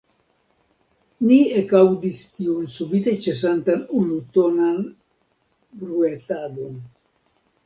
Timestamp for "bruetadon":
5.85-6.83